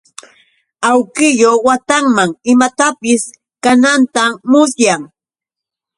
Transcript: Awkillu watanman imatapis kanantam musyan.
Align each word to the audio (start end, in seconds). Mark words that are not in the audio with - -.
Awkillu 0.89 1.51
watanman 1.65 2.31
imatapis 2.51 3.21
kanantam 3.63 4.31
musyan. 4.51 5.01